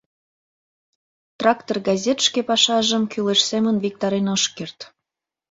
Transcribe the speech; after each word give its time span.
«Трактор» 1.39 1.77
газет 1.87 2.19
шке 2.27 2.41
пашажым 2.49 3.03
кӱлеш 3.11 3.41
семын 3.49 3.75
виктарен 3.83 4.27
ыш 4.35 4.43
керт. 4.55 4.79